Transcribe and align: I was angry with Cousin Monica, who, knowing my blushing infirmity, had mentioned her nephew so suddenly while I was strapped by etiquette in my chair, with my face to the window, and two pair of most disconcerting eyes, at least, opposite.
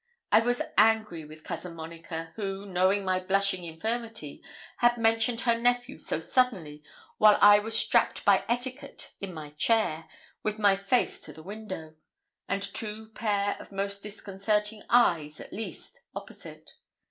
I 0.31 0.39
was 0.39 0.63
angry 0.79 1.25
with 1.25 1.43
Cousin 1.43 1.75
Monica, 1.75 2.33
who, 2.35 2.65
knowing 2.65 3.05
my 3.05 3.19
blushing 3.19 3.65
infirmity, 3.65 4.41
had 4.77 4.97
mentioned 4.97 5.41
her 5.41 5.55
nephew 5.55 5.99
so 5.99 6.19
suddenly 6.19 6.81
while 7.19 7.37
I 7.39 7.59
was 7.59 7.77
strapped 7.77 8.25
by 8.25 8.43
etiquette 8.49 9.13
in 9.21 9.31
my 9.31 9.51
chair, 9.51 10.07
with 10.41 10.57
my 10.57 10.75
face 10.75 11.19
to 11.21 11.33
the 11.33 11.43
window, 11.43 11.93
and 12.49 12.63
two 12.63 13.09
pair 13.09 13.55
of 13.59 13.71
most 13.71 14.01
disconcerting 14.01 14.81
eyes, 14.89 15.39
at 15.39 15.53
least, 15.53 16.01
opposite. 16.15 16.71